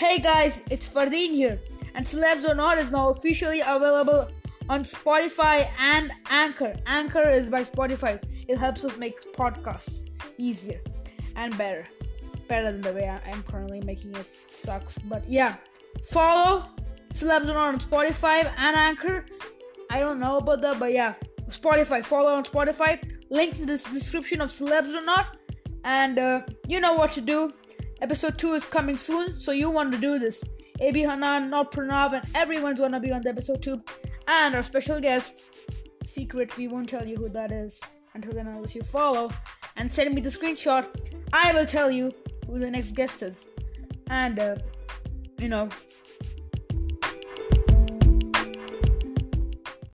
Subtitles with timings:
[0.00, 1.60] Hey guys, it's Fardeen here,
[1.94, 4.30] and Celebs or Not is now officially available
[4.70, 6.74] on Spotify and Anchor.
[6.86, 8.18] Anchor is by Spotify.
[8.48, 10.08] It helps us make podcasts
[10.38, 10.80] easier
[11.36, 11.86] and better.
[12.48, 14.26] Better than the way I'm currently making it.
[14.50, 14.96] Sucks.
[14.96, 15.56] But yeah.
[16.04, 16.64] Follow
[17.12, 19.26] Celebs or Not on Spotify and Anchor.
[19.90, 21.12] I don't know about that, but yeah.
[21.50, 22.02] Spotify.
[22.02, 22.98] Follow on Spotify.
[23.28, 25.36] Links in the description of Celebs or Not.
[25.84, 27.52] And uh, you know what to do.
[28.02, 30.42] Episode 2 is coming soon, so you want to do this.
[30.80, 33.82] AB Hanan, not Pranav, and everyone's gonna be on the episode 2.
[34.26, 35.42] And our special guest,
[36.04, 37.78] secret, we won't tell you who that is
[38.14, 39.30] until then, unless you follow
[39.76, 40.86] and send me the screenshot.
[41.34, 42.10] I will tell you
[42.46, 43.46] who the next guest is.
[44.08, 44.56] And, uh,
[45.38, 45.68] you know,